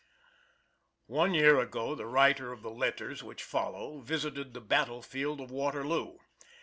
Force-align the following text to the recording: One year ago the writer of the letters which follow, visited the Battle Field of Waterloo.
One 1.05 1.35
year 1.35 1.59
ago 1.59 1.93
the 1.93 2.07
writer 2.07 2.51
of 2.51 2.63
the 2.63 2.71
letters 2.71 3.21
which 3.21 3.43
follow, 3.43 3.99
visited 3.99 4.55
the 4.55 4.59
Battle 4.59 5.03
Field 5.03 5.39
of 5.39 5.51
Waterloo. 5.51 6.17